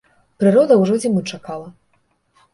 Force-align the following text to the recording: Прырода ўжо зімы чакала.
Прырода 0.43 0.77
ўжо 0.79 0.97
зімы 1.03 1.21
чакала. 1.33 1.67